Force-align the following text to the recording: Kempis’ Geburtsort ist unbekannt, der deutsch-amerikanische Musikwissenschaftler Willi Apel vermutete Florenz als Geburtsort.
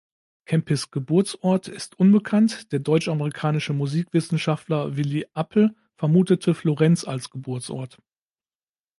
Kempis’ 0.45 0.89
Geburtsort 0.89 1.67
ist 1.67 1.99
unbekannt, 1.99 2.71
der 2.71 2.79
deutsch-amerikanische 2.79 3.73
Musikwissenschaftler 3.73 4.97
Willi 4.97 5.27
Apel 5.33 5.75
vermutete 5.95 6.55
Florenz 6.55 7.03
als 7.07 7.29
Geburtsort. 7.29 7.99